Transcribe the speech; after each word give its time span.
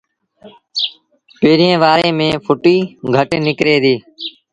پيريݩ 1.39 1.79
وآري 1.81 2.09
ميݩ 2.17 2.41
ڦُٽيٚ 2.45 2.89
گھٽ 3.13 3.29
نڪري 3.45 3.75
ديٚ 3.83 3.99